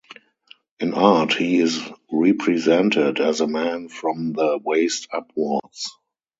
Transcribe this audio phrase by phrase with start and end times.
[0.79, 1.79] In art he is
[2.11, 5.91] represented as a man from the waist upwards.